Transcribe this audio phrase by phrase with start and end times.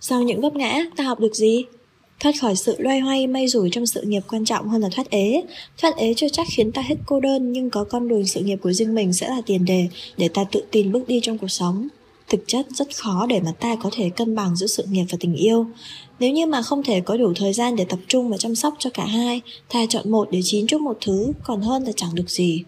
[0.00, 1.64] Sau những vấp ngã, ta học được gì?
[2.20, 5.10] Thoát khỏi sự loay hoay may rủi trong sự nghiệp quan trọng hơn là thoát
[5.10, 5.42] ế.
[5.78, 8.56] Thoát ế chưa chắc khiến ta hết cô đơn nhưng có con đường sự nghiệp
[8.62, 11.48] của riêng mình sẽ là tiền đề để ta tự tin bước đi trong cuộc
[11.48, 11.88] sống.
[12.28, 15.18] Thực chất rất khó để mà ta có thể cân bằng giữa sự nghiệp và
[15.20, 15.66] tình yêu.
[16.20, 18.74] Nếu như mà không thể có đủ thời gian để tập trung và chăm sóc
[18.78, 19.40] cho cả hai,
[19.72, 22.64] ta chọn một để chín chút một thứ còn hơn là chẳng được gì.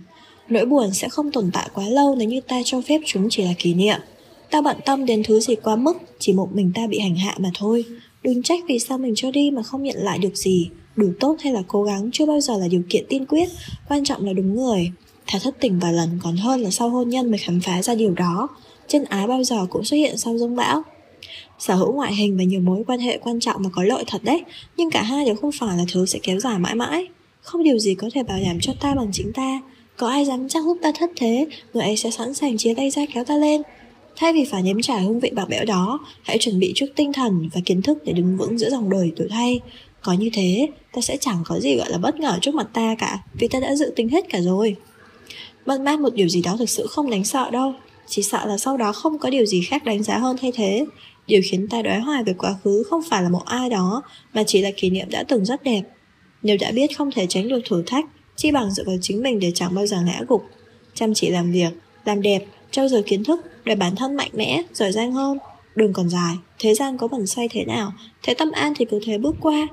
[0.49, 3.43] Nỗi buồn sẽ không tồn tại quá lâu nếu như ta cho phép chúng chỉ
[3.45, 3.99] là kỷ niệm.
[4.53, 7.35] Ta bận tâm đến thứ gì quá mức, chỉ một mình ta bị hành hạ
[7.39, 7.85] mà thôi.
[8.23, 10.71] Đừng trách vì sao mình cho đi mà không nhận lại được gì.
[10.97, 13.49] Đủ tốt hay là cố gắng chưa bao giờ là điều kiện tiên quyết
[13.89, 14.93] Quan trọng là đúng người.
[15.27, 17.95] Thà thất tình vài lần còn hơn là sau hôn nhân mới khám phá ra
[17.95, 18.49] điều đó.
[18.89, 20.83] Chân ái bao giờ cũng xuất hiện sau rông bão
[21.59, 24.25] Sở hữu ngoại hình và nhiều mối quan hệ quan trọng và có lợi thật
[24.25, 24.43] đấy
[24.77, 27.07] Nhưng cả hai đều không phải là thứ sẽ kéo dài mãi mãi.
[27.41, 29.61] Không điều gì có thể bảo đảm cho ta bằng chính ta.
[29.97, 32.91] Có ai dám chắc lúc ta thất thế Người ấy sẽ sẵn sàng chia tay
[32.91, 33.63] ra kéo ta lên.
[34.17, 37.13] Thay vì phải nếm trải hương vị bạc bẽo đó, hãy chuẩn bị trước tinh
[37.13, 39.61] thần và kiến thức để đứng vững giữa dòng đời tuổi thay.
[40.03, 42.95] Có như thế, ta sẽ chẳng có gì gọi là bất ngờ trước mặt ta
[42.99, 44.77] cả, vì ta đã dự tính hết cả rồi.
[45.67, 47.75] Mất mát một điều gì đó thực sự không đáng sợ đâu,
[48.07, 50.87] chỉ sợ là sau đó không có điều gì khác đánh giá hơn thay thế.
[51.27, 54.03] Điều khiến ta đoái hoài về quá khứ không phải là một ai đó,
[54.35, 55.83] mà chỉ là kỷ niệm đã từng rất đẹp.
[56.43, 58.05] Nếu đã biết không thể tránh được thử thách,
[58.37, 60.45] chi bằng dựa vào chính mình để chẳng bao giờ ngã gục.
[60.95, 61.71] Chăm chỉ làm việc,
[62.05, 65.39] làm đẹp, trau dồi kiến thức để bản thân mạnh mẽ, giỏi giang hơn.
[65.75, 69.01] Đường còn dài, thế gian có bẩn say thế nào, thế tâm an thì cứ
[69.05, 69.69] thế bước qua.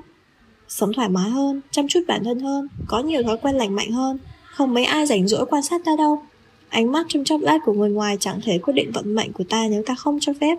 [0.67, 3.91] Sống thoải mái hơn, chăm chút bản thân hơn, có nhiều thói quen lành mạnh
[3.91, 6.21] hơn, không mấy ai rảnh rỗi quan sát ta đâu.
[6.69, 9.43] Ánh mắt trong chốc lát của người ngoài chẳng thể quyết định vận mệnh của
[9.49, 10.57] ta nếu ta không cho phép.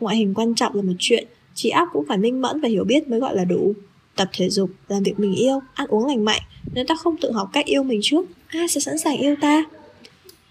[0.00, 2.84] Ngoại hình quan trọng là một chuyện, trí óc cũng phải minh mẫn và hiểu
[2.84, 3.72] biết mới gọi là đủ.
[4.16, 6.40] Tập thể dục, làm việc mình yêu, ăn uống lành mạnh,
[6.74, 9.64] nếu ta không tự học cách yêu mình trước, ai sẽ sẵn sàng yêu ta?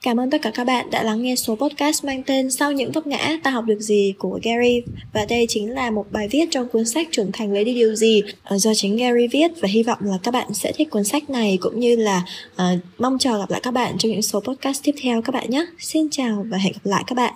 [0.04, 2.92] Cảm ơn tất cả các bạn đã lắng nghe số podcast mang tên Sau những
[2.92, 4.82] vấp ngã ta học được gì của Gary.
[5.14, 7.96] Và đây chính là một bài viết trong cuốn sách trưởng thành lấy đi điều
[7.96, 8.22] gì.
[8.44, 11.30] Ờ, do chính Gary viết Và hy vọng là các bạn sẽ thích cuốn sách
[11.30, 14.84] này cũng như là uh, mong chờ gặp lại các bạn trong những số podcast
[14.84, 15.66] tiếp theo các bạn nhé.
[15.80, 17.34] Xin chào và hẹn gặp lại các bạn.